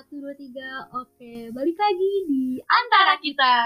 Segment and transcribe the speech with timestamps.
[0.00, 0.88] satu dua tiga.
[0.96, 3.56] Oke, balik lagi di Antara kita.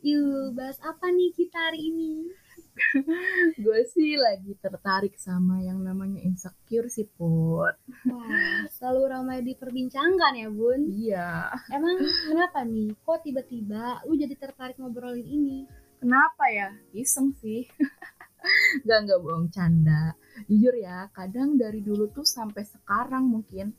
[0.00, 2.24] Yuk, bahas apa nih kita hari ini?
[3.60, 7.76] Gue sih lagi tertarik sama yang namanya insecure sih, Put.
[8.08, 10.88] Wah, selalu ramai diperbincangkan ya, Bun.
[10.88, 11.52] Iya.
[11.68, 12.96] Emang kenapa nih?
[13.04, 15.68] Kok tiba-tiba lu jadi tertarik ngobrolin ini?
[16.00, 16.72] Kenapa ya?
[16.96, 17.68] Iseng sih.
[18.88, 20.16] gak, gak bohong canda.
[20.48, 23.76] Jujur ya, kadang dari dulu tuh sampai sekarang mungkin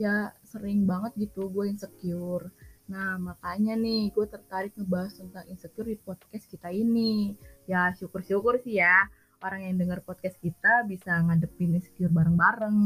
[0.00, 2.50] ya sering banget gitu gue insecure.
[2.84, 7.32] Nah, makanya nih gue tertarik ngebahas tentang insecure di podcast kita ini.
[7.64, 9.08] Ya, syukur-syukur sih ya
[9.44, 12.80] orang yang denger podcast kita bisa ngadepin insecure bareng-bareng.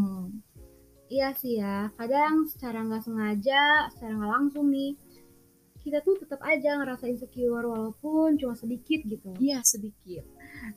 [1.09, 4.93] Iya sih ya, kadang secara nggak sengaja, secara nggak langsung nih,
[5.81, 9.33] kita tuh tetap aja ngerasa insecure walaupun cuma sedikit gitu.
[9.41, 10.27] Iya, sedikit.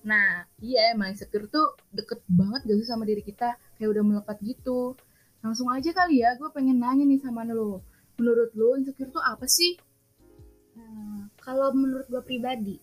[0.07, 4.37] Nah, iya emang insecure tuh deket banget gak sih sama diri kita, kayak udah melekat
[4.39, 4.95] gitu.
[5.41, 7.81] Langsung aja kali ya, gue pengen nanya nih sama lo.
[8.21, 9.73] Menurut lo insecure tuh apa sih?
[10.77, 12.77] Nah, kalau menurut gue pribadi,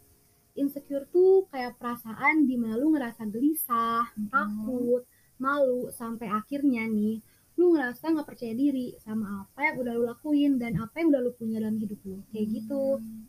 [0.58, 4.28] insecure tuh kayak perasaan di mana lu ngerasa gelisah, Mhm.
[4.34, 5.02] takut,
[5.38, 7.22] malu, sampai akhirnya nih
[7.58, 11.22] lu ngerasa nggak percaya diri sama apa yang udah lu lakuin dan apa yang udah
[11.26, 12.22] lu punya dalam hidup lu.
[12.30, 13.02] Kayak gitu.
[13.02, 13.26] Hmm.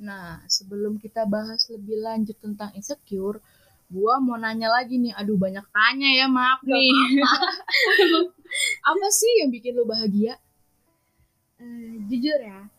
[0.00, 3.40] Nah, sebelum kita bahas lebih lanjut tentang insecure,
[3.90, 5.12] gue mau nanya lagi nih.
[5.18, 6.94] Aduh, banyak tanya ya, maaf Gak nih.
[8.90, 10.38] apa sih yang bikin lo bahagia?
[11.60, 12.70] Eh, jujur ya,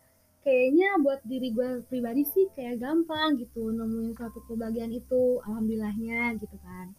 [0.41, 6.57] kayaknya buat diri gue pribadi sih kayak gampang gitu nemuin suatu kebahagiaan itu, alhamdulillahnya gitu
[6.63, 6.95] kan.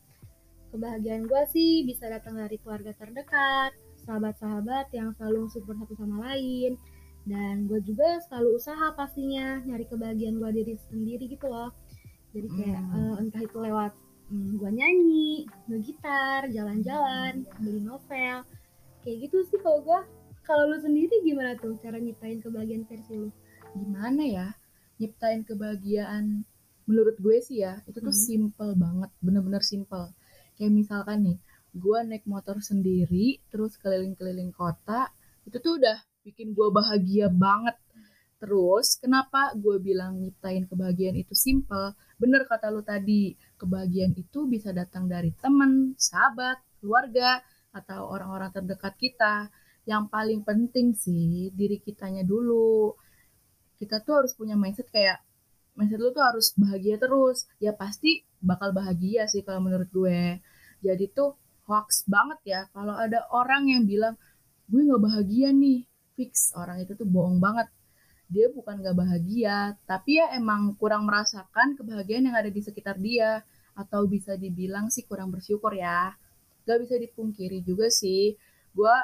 [0.70, 3.74] Kebahagiaan gue sih bisa datang dari keluarga terdekat,
[4.06, 6.78] sahabat-sahabat yang selalu support satu sama lain,
[7.26, 11.74] dan gue juga selalu usaha pastinya nyari kebahagiaan gue diri sendiri gitu loh.
[12.32, 12.96] Jadi kayak Hmm.
[12.96, 13.92] eh, entah itu lewat
[14.32, 15.30] hmm, gue nyanyi,
[15.68, 18.36] ngegitar, jalan-jalan, beli novel,
[19.04, 20.00] kayak gitu sih kalau gue.
[20.42, 23.28] Kalau lu sendiri gimana tuh cara nyiptain kebahagiaan versi lu?
[23.78, 24.48] Gimana ya?
[24.98, 26.42] Nyiptain kebahagiaan
[26.88, 28.26] menurut gue sih ya, itu tuh Hmm.
[28.26, 30.10] simple banget, bener-bener simple.
[30.58, 31.38] Kayak misalkan nih,
[31.78, 35.08] gue naik motor sendiri, terus keliling-keliling kota,
[35.46, 37.76] itu tuh udah bikin gue bahagia banget.
[38.42, 41.94] Terus, kenapa gue bilang nyiptain kebahagiaan itu simple?
[42.18, 47.38] Bener kata lu tadi, kebahagiaan itu bisa datang dari teman, sahabat, keluarga,
[47.70, 49.46] atau orang-orang terdekat kita.
[49.86, 52.98] Yang paling penting sih, diri kitanya dulu.
[53.78, 55.22] Kita tuh harus punya mindset kayak,
[55.78, 57.46] mindset lu tuh harus bahagia terus.
[57.62, 60.42] Ya pasti bakal bahagia sih kalau menurut gue.
[60.82, 61.38] Jadi tuh
[61.70, 64.18] hoax banget ya kalau ada orang yang bilang,
[64.66, 65.86] gue gak bahagia nih.
[66.18, 67.70] Fix, orang itu tuh bohong banget
[68.32, 73.44] dia bukan gak bahagia, tapi ya emang kurang merasakan kebahagiaan yang ada di sekitar dia,
[73.76, 76.16] atau bisa dibilang sih kurang bersyukur ya.
[76.64, 78.32] Gak bisa dipungkiri juga sih,
[78.72, 78.94] gue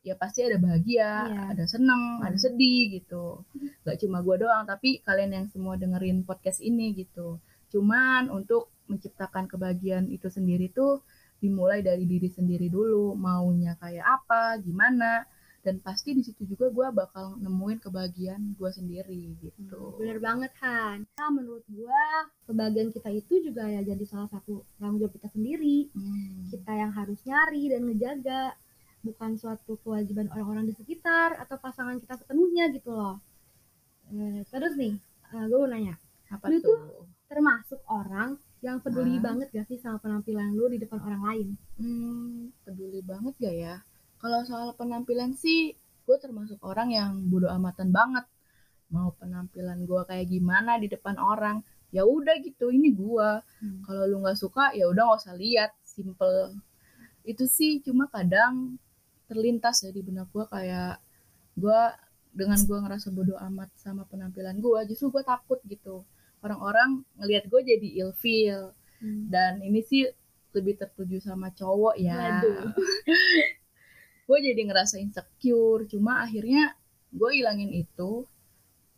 [0.00, 1.42] ya pasti ada bahagia, Iya.
[1.52, 2.44] ada seneng, ada Hmm.
[2.46, 3.44] sedih gitu.
[3.84, 7.36] Gak cuma gue doang, tapi kalian yang semua dengerin podcast ini gitu.
[7.68, 11.04] Cuman untuk menciptakan kebahagiaan itu sendiri tuh
[11.40, 15.24] dimulai dari diri sendiri dulu, maunya kayak apa, gimana,
[15.60, 20.00] dan pasti di situ juga gue bakal nemuin kebahagiaan gue sendiri gitu.
[20.00, 21.04] Bener banget Han.
[21.20, 25.92] Nah, menurut gua kebahagiaan kita itu juga ya jadi salah satu tanggung jawab kita sendiri.
[25.92, 26.48] Hmm.
[26.48, 28.56] Kita yang harus nyari dan ngejaga,
[29.04, 33.20] bukan suatu kewajiban orang-orang di sekitar atau pasangan kita sepenuhnya gitu loh.
[34.10, 34.96] Eh, terus nih,
[35.30, 35.94] gue mau nanya,
[36.30, 37.06] Apa Lu tuh?
[37.26, 41.48] termasuk orang yang peduli banget gak sih sama penampilan lu di depan orang lain?
[41.80, 43.74] Hmm, peduli banget gak ya?
[44.20, 45.72] Kalau soal penampilan sih,
[46.04, 48.28] gue termasuk orang yang bodo amatan banget.
[48.92, 53.30] Mau penampilan gue kayak gimana di depan orang, ya udah gitu, ini gue.
[53.40, 53.80] Hmm.
[53.86, 56.52] Kalau lu nggak suka, ya udah nggak usah lihat, simple.
[57.24, 58.76] Itu sih cuma kadang
[59.30, 60.98] terlintas ya di benak gue kayak
[61.54, 61.80] gue
[62.34, 66.04] dengan gue ngerasa bodo amat sama penampilan gue, justru gue takut gitu.
[66.44, 69.32] Orang-orang ngelihat gue jadi ilfeel Hmm.
[69.32, 70.04] dan ini sih
[70.52, 72.68] lebih tertuju sama cowok ya Waduh.
[74.30, 75.90] gue jadi ngerasa insecure.
[75.90, 76.70] Cuma akhirnya
[77.10, 78.22] gue ilangin itu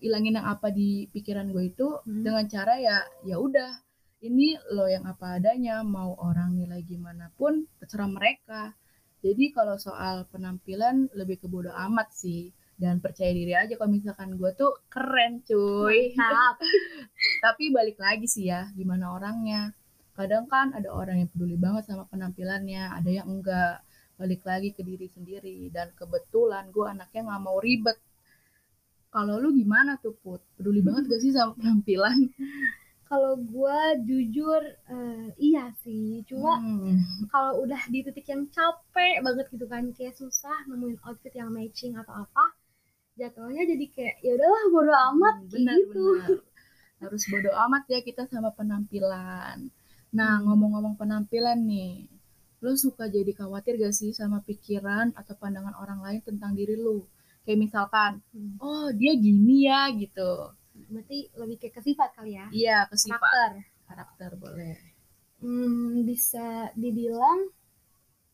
[0.05, 2.21] ilangin yang apa di pikiran gue itu Hmm.
[2.21, 3.81] dengan cara ya ya udah
[4.23, 8.77] ini lo yang apa adanya mau orang nilai gimana pun terserah mereka.
[9.25, 12.53] Jadi kalau soal penampilan lebih ke bodo amat sih.
[12.83, 16.19] Dan percaya diri aja kalau misalkan gue tuh keren cuy.
[16.19, 16.59] Mantap.
[17.47, 19.71] tapi balik lagi sih ya gimana orangnya.
[20.19, 23.87] Kadang kan ada orang yang peduli banget sama penampilannya ada yang enggak
[24.23, 25.67] balik lagi ke diri sendiri.
[25.75, 27.99] Dan kebetulan gue anaknya nggak mau ribet.
[29.11, 30.41] Kalau lu gimana tuh put?
[30.55, 32.17] Peduli banget gak sih sama penampilan?
[33.13, 33.79] Kalau gue
[34.09, 36.25] jujur uh, iya sih.
[36.25, 37.29] Cuma hmm.
[37.29, 41.93] kalau udah di titik yang capek banget gitu kan kayak susah nemuin outfit yang matching
[41.93, 42.57] atau apa
[43.21, 46.05] jatuhnya jadi kayak ya udahlah bodo amat hmm, bener, gitu.
[46.25, 46.41] bener.
[47.05, 49.69] harus bodo amat ya kita sama penampilan.
[50.17, 50.49] Nah hmm.
[50.49, 52.09] ngomong-ngomong penampilan nih
[52.63, 57.11] lo suka jadi khawatir gak sih sama pikiran atau pandangan orang lain tentang diri lo?
[57.43, 58.63] Kayak misalkan hmm.
[58.63, 60.55] oh dia gini ya gitu.
[60.89, 62.47] Berarti lebih kayak ke sifat kali ya?
[62.55, 63.51] Iya ke sifat karakter.
[63.91, 64.79] Karakter boleh.
[65.43, 67.51] Hmm, bisa dibilang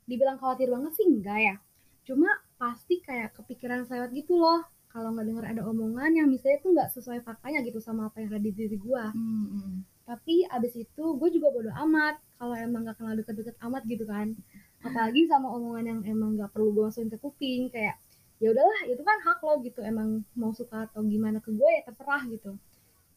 [0.05, 1.57] dibilang khawatir banget sih enggak ya.
[2.05, 2.29] Cuma
[2.61, 4.61] pasti kayak kepikiran selewat gitu loh.
[4.89, 8.33] Kalau nggak dengar ada omongan yang misalnya tuh nggak sesuai faktanya gitu sama apa yang
[8.33, 9.75] ada di diri gue hmm, hmm.
[10.09, 14.33] Tapi abis itu gue juga bodo amat kalau emang nggak kenal deket-deket amat gitu kan.
[14.81, 18.01] Apalagi sama omongan yang emang nggak perlu gue masukin ke kuping kayak
[18.41, 19.85] ya udahlah itu kan hak lo gitu.
[19.85, 22.57] Emang mau suka atau gimana ke gue ya terserah gitu.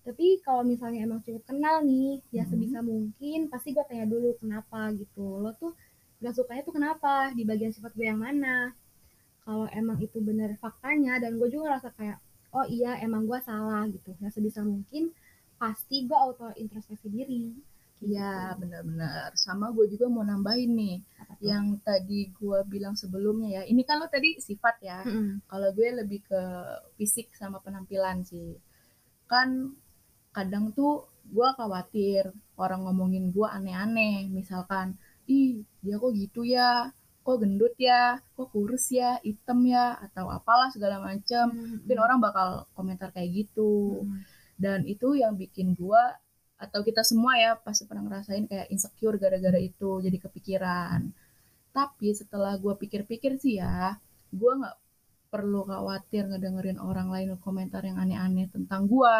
[0.03, 2.51] Tapi kalau misalnya emang cukup kenal nih ya hmm.
[2.51, 4.91] sebisa mungkin pasti gue tanya dulu kenapa?
[4.91, 5.39] gitu.
[5.39, 5.71] Lo tuh
[6.19, 7.31] gak sukanya tuh kenapa?
[7.31, 8.75] Di bagian sifat gue yang mana?
[9.47, 12.19] Kalau emang itu bener faktanya dan gue juga ngerasa kayak
[12.51, 14.11] oh iya emang gue salah gitu.
[14.19, 15.15] Ya sebisa mungkin
[15.61, 17.53] pasti gue auto introspeksi diri.
[18.01, 19.37] Iya benar-benar.
[19.37, 20.97] Sama gue juga mau nambahin nih
[21.45, 23.63] yang tadi gue bilang sebelumnya ya.
[23.69, 25.05] Ini kan lo tadi sifat ya.
[25.05, 25.45] Mm-hmm.
[25.45, 26.41] kalau gue lebih ke
[26.97, 28.57] fisik sama penampilan sih.
[29.29, 29.77] Kan
[30.33, 34.25] kadang tuh gue khawatir orang ngomongin gue aneh-aneh.
[34.33, 34.97] Misalkan
[35.29, 36.89] ih dia kok gitu ya?
[37.21, 38.17] Kok gendut ya?
[38.33, 39.21] Kok kurus ya?
[39.21, 39.93] Hitam ya?
[40.01, 41.53] Atau apalah segala macem.
[41.53, 41.85] Mm-hmm.
[41.85, 44.09] mungkin orang bakal komentar kayak gitu.
[44.09, 44.30] Mm-hmm.
[44.61, 46.03] Dan itu yang bikin gue
[46.61, 51.09] atau kita semua ya pasti pernah ngerasain kayak insecure gara-gara itu jadi kepikiran.
[51.73, 53.97] Tapi setelah gue pikir-pikir sih ya
[54.29, 54.77] gue nggak
[55.33, 59.17] perlu khawatir ngedengerin orang lain komentar yang aneh-aneh tentang gue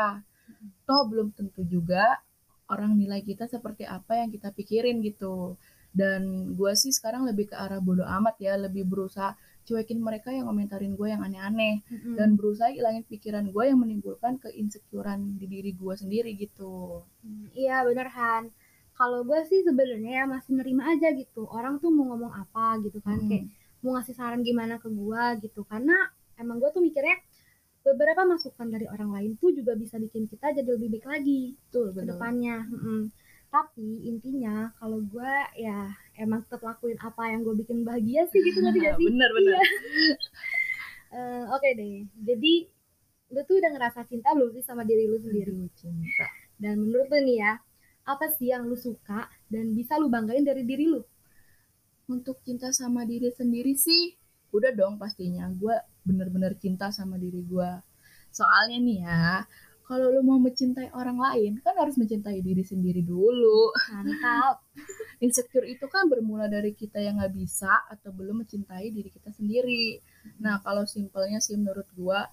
[0.86, 2.22] toh belum tentu juga
[2.70, 5.58] orang nilai kita seperti apa yang kita pikirin gitu.
[5.92, 9.36] Dan gue sih sekarang lebih ke arah bodoh amat ya lebih berusaha
[9.72, 11.80] cuekin mereka yang komentarin gue yang aneh-aneh.
[11.88, 12.16] Mm-hmm.
[12.20, 17.08] dan berusaha ilangin pikiran gue yang menimbulkan keinsecurean di diri gue sendiri gitu.
[17.24, 18.52] Mm, iya bener Han.
[19.00, 21.48] Kalau gue sih sebenarnya ya masih nerima aja gitu.
[21.48, 23.16] Orang tuh mau ngomong apa gitu kan.
[23.24, 23.32] Hmm.
[23.32, 23.48] kayak
[23.82, 25.64] mau ngasih saran gimana ke gue gitu.
[25.64, 25.96] Karena
[26.36, 27.16] emang gue tuh mikirnya
[27.82, 31.96] beberapa masukan dari orang lain tuh juga bisa bikin kita jadi lebih baik lagi tuh
[31.96, 32.68] ke depannya.
[32.68, 33.10] Hmm
[33.52, 38.64] tapi intinya kalau gue ya emang tetap lakuin apa yang gue bikin bahagia sih gitu
[38.64, 39.06] nanti gak sih?
[39.12, 39.54] Bener bener.
[39.54, 39.62] Iya.
[41.20, 42.08] uh, oke okay deh.
[42.24, 42.54] Jadi
[43.32, 45.52] lu tuh udah ngerasa cinta belum sih sama diri lu sendiri?
[45.52, 46.28] Aduh, cinta.
[46.56, 47.54] Dan menurut lu nih ya
[48.08, 51.04] apa sih yang lu suka dan bisa lu banggain dari diri lu?
[52.08, 54.16] Untuk cinta sama diri sendiri sih
[54.56, 55.52] udah dong pastinya.
[55.52, 55.76] Gue
[56.08, 57.72] bener-bener cinta sama diri gue
[58.32, 59.24] soalnya nih ya
[59.92, 63.76] kalau lu mau mencintai orang lain kan harus mencintai diri sendiri dulu.
[63.92, 64.64] Mantap.
[65.28, 70.00] Insecure itu kan bermula dari kita yang nggak bisa atau belum mencintai diri kita sendiri.
[70.40, 72.24] Nah kalau simpelnya sih menurut gua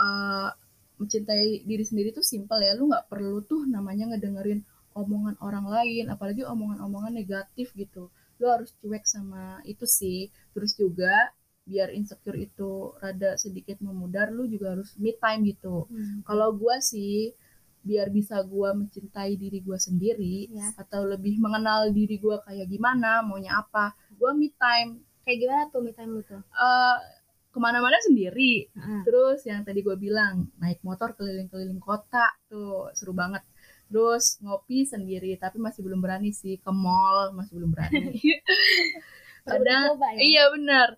[0.00, 0.48] uh,
[0.96, 2.72] mencintai diri sendiri tuh simpel ya.
[2.72, 4.64] Lu nggak perlu tuh namanya ngedengerin
[4.96, 8.08] omongan orang lain apalagi omongan-omongan negatif gitu.
[8.40, 10.32] Lu harus cuek sama itu sih.
[10.56, 11.36] Terus juga
[11.68, 16.24] biar insecure itu rada sedikit memudar lu juga harus me time gitu hmm.
[16.24, 17.36] kalau gue sih
[17.84, 20.74] biar bisa gue mencintai diri gue sendiri ya.
[20.80, 25.80] atau lebih mengenal diri gue kayak gimana maunya apa gue me time kayak gimana tuh
[25.84, 26.96] me time lu tuh uh,
[27.48, 29.04] ke mana-mana sendiri uh.
[29.04, 33.44] terus yang tadi gue bilang naik motor keliling-keliling kota tuh seru banget
[33.88, 38.20] terus ngopi sendiri tapi masih belum berani sih ke mall masih belum berani
[39.48, 40.20] kadang ya?
[40.20, 40.88] iya benar.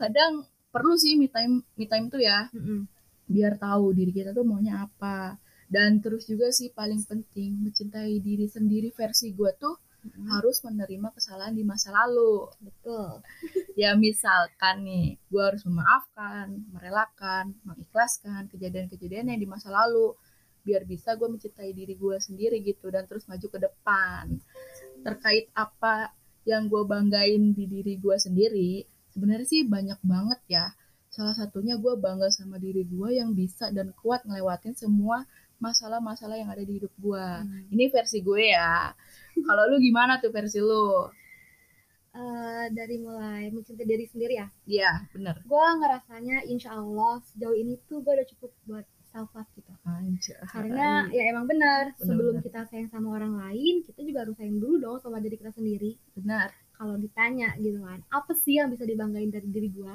[0.00, 0.32] Kadang
[0.72, 2.48] perlu sih me time me time tuh ya.
[2.50, 2.80] Mm -hmm.
[3.24, 5.40] biar tahu diri kita tuh maunya apa.
[5.74, 10.26] Dan terus juga sih paling penting mencintai diri sendiri versi gue tuh mm-hmm.
[10.30, 12.50] harus menerima kesalahan di masa lalu.
[12.60, 13.20] Betul.
[13.74, 20.14] Ya misalkan nih gue harus memaafkan merelakan mengikhlaskan kejadian-kejadian yang di masa lalu.
[20.62, 24.38] Biar bisa gue mencintai diri gue sendiri gitu dan terus maju ke depan.
[25.02, 28.84] Terkait apa yang gue banggain di diri gue sendiri
[29.14, 30.66] sebenarnya sih banyak banget ya.
[31.14, 35.22] Salah satunya gue bangga sama diri gue yang bisa dan kuat ngelewatin semua
[35.62, 37.70] masalah-masalah yang ada di hidup gue hmm.
[37.70, 38.90] ini versi gue ya.
[39.46, 41.06] Kalau lu gimana tuh versi lu?
[42.14, 44.46] Uh, dari mulai mencintai diri sendiri ya?
[44.66, 45.42] Iya bener.
[45.46, 50.34] Gue ngerasanya insya Allah sejauh ini tuh gue udah cukup buat self love gitu Anjay.
[50.44, 52.42] karena ya emang benar sebelum bener.
[52.42, 55.94] kita sayang sama orang lain kita juga harus sayang dulu dong sama diri kita sendiri
[56.12, 59.94] benar kalau ditanya gitu kan apa sih yang bisa dibanggain dari diri gua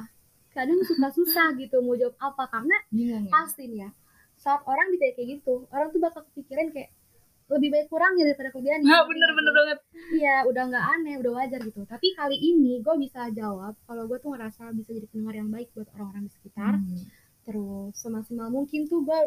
[0.50, 3.20] kadang suka susah gitu mau jawab apa karena ya.
[3.28, 3.90] pasti nih ya
[4.34, 6.96] saat orang ditanya kayak gitu orang tuh bakal kepikiran kayak
[7.50, 9.78] lebih baik kurangnya daripada kelebihan Nah, bener bener banget.
[10.14, 14.16] iya udah nggak aneh udah wajar gitu tapi kali ini gue bisa jawab kalau gue
[14.16, 17.04] tuh ngerasa bisa jadi pendengar yang baik buat orang-orang di sekitar Hmm.
[17.50, 19.20] Terus semaksimal mungkin tuh gue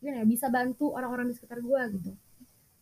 [0.00, 2.12] ya, bisa bantu orang-orang di sekitar gue gitu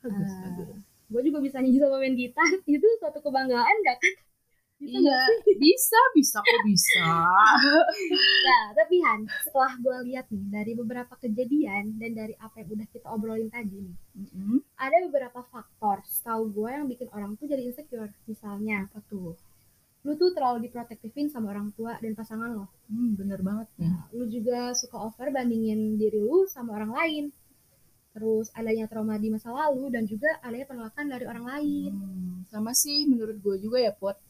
[0.04, 0.84] Bagus, Ah, bagus.
[1.12, 4.14] gue juga bisa nyanyi sama main gitar itu suatu kebanggaan gak kan
[4.82, 5.18] Bisa Iya,
[5.62, 7.08] bisa, bisa kok bisa.
[8.44, 12.88] Nah, tapi Han, setelah gue lihat nih dari beberapa kejadian dan dari apa yang udah
[12.94, 14.60] kita obrolin tadi nih, Mm-mm.
[14.76, 18.12] ada beberapa faktor setahu gue yang bikin orang tuh jadi insecure.
[18.28, 19.32] Misalnya, Apa tuh?
[20.04, 22.68] Lu tuh terlalu diprotektifin sama orang tua dan pasangan lo.
[22.92, 23.68] Hmm, bener banget.
[23.80, 27.24] Nah, lu juga suka over bandingin diri lu sama orang lain.
[28.14, 31.90] Terus adanya trauma di masa lalu dan juga adanya penolakan dari orang lain.
[31.96, 34.20] Hmm, sama sih menurut gue juga ya Pot.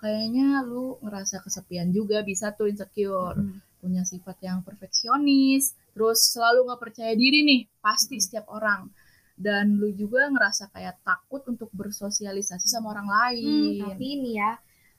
[0.00, 3.36] Kayaknya lu ngerasa kesepian juga bisa tuh insecure.
[3.36, 3.60] Hmm.
[3.82, 8.24] Punya sifat yang perfeksionis, terus selalu nggak percaya diri nih, pasti Hmm.
[8.24, 8.88] setiap orang.
[9.36, 13.84] Dan lu juga ngerasa kayak takut untuk bersosialisasi sama orang Hmm, lain.
[13.84, 14.56] tapi ini ya,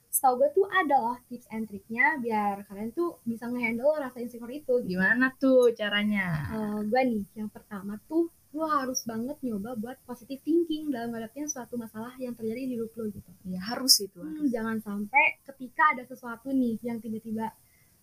[0.08, 4.50] setahu gue tuh ada loh tips and triknya biar kalian tuh bisa ngehandle rasa insecure
[4.50, 4.74] itu.
[4.80, 4.90] gitu.
[4.90, 6.26] Gimana tuh caranya?
[6.50, 11.44] Eh, gue nih, yang pertama tuh lu harus banget nyoba buat positive thinking dalam menghadapi
[11.44, 13.30] suatu masalah yang terjadi di hidup lu gitu.
[13.44, 14.16] Ya harus itu.
[14.16, 14.48] Hmm, harus.
[14.48, 17.52] jangan sampai ketika ada sesuatu nih yang tiba-tiba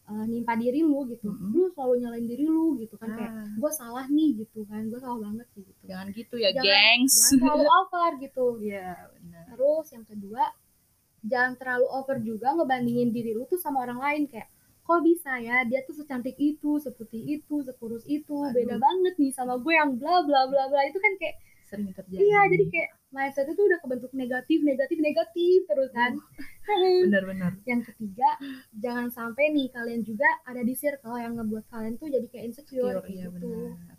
[0.06, 1.50] eh, nimpa diri lu gitu, Mm-mm.
[1.52, 5.02] lu selalu nyalain diri lu gitu kan kayak Ah, gue salah nih gitu kan, gue
[5.02, 5.72] salah banget gitu.
[5.84, 7.14] jangan gitu ya, Jangan- gengs.
[7.18, 8.46] Jangan terlalu over gitu.
[8.70, 9.44] Iya, benar.
[9.50, 10.44] Terus yang kedua,
[11.26, 14.48] jangan terlalu over juga ngebandingin diri lu tuh sama orang lain kayak
[14.86, 18.54] kok bisa ya dia tuh secantik itu, seperti itu, sekurus itu, Aduh.
[18.54, 22.22] beda banget nih sama gue yang bla bla bla bla itu kan kayak Sering terjadi.
[22.22, 26.14] iya jadi kayak mindset itu udah kebentuk negatif negatif negatif terus kan.
[27.10, 27.58] benar-benar.
[27.66, 28.30] yang ketiga,
[28.78, 33.02] jangan sampai nih kalian juga ada di circle yang ngebuat kalian tuh jadi kayak insecure
[33.02, 33.50] Insecure, iya gitu.
[33.50, 33.98] benar.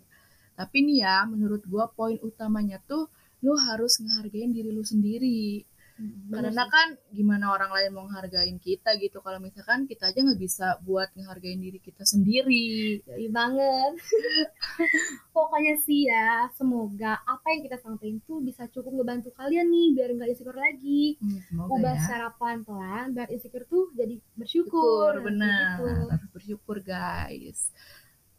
[0.55, 3.11] Tapi nih ya, menurut gua poin utamanya tuh
[3.43, 5.67] lu harus ngehargain diri lu sendiri.
[5.97, 6.69] Hmm, Karena sih.
[6.69, 11.09] kan gimana orang lain mau ngehargain kita gitu kalau misalkan kita aja nggak bisa buat
[11.13, 13.01] ngehargain diri kita sendiri.
[13.01, 13.97] Yoi banget.
[15.35, 20.09] Pokoknya sih ya, semoga apa yang kita sampaikan tuh bisa cukup ngebantu kalian nih biar
[20.13, 21.17] nggak insecure lagi.
[21.17, 22.01] Hmm, semoga Ubah ya.
[22.01, 25.25] secara pelan-pelan biar insecure tuh jadi Bersyukur, bersyukur.
[25.25, 25.77] benar.
[25.77, 25.89] Gitu.
[26.09, 27.73] Harus bersyukur guys.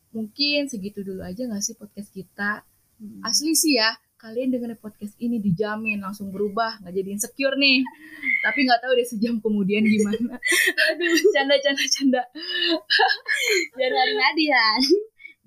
[0.10, 2.62] Mungkin segitu dulu aja nggak sih podcast kita?
[2.98, 3.22] Hmm.
[3.22, 3.94] Asli sih ya,
[4.28, 7.80] kalian dengerin podcast ini dijamin langsung berubah, nggak jadi insecure nih.
[8.44, 10.36] Tapi nggak tahu deh sejam kemudian gimana.
[10.92, 12.24] Aduh, canda, canda, canda.
[13.80, 14.68] Biar ngadi-ngadi ya.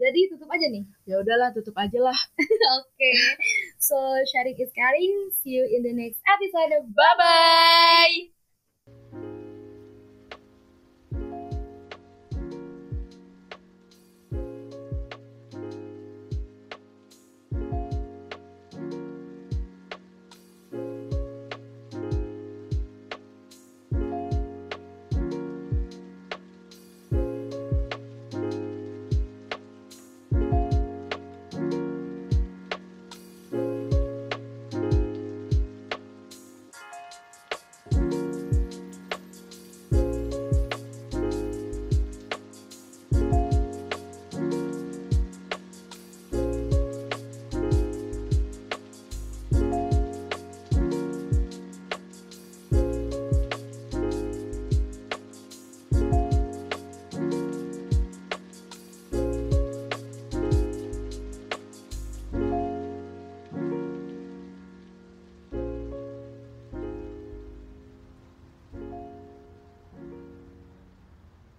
[0.01, 0.85] Jadi tutup aja nih.
[1.05, 2.17] Ya udahlah, tutup aja lah.
[2.81, 3.13] Oke.
[3.77, 4.01] So
[4.33, 5.29] sharing is caring.
[5.45, 6.73] See you in the next episode.
[6.97, 8.40] Bye bye.